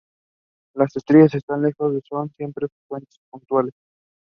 Las 0.73 0.95
estrellas 0.95 1.35
están 1.35 1.61
tan 1.61 1.65
lejos 1.67 1.93
que 1.93 2.01
son 2.09 2.31
siempre 2.35 2.65
fuentes 2.89 3.19
puntuales. 3.29 3.75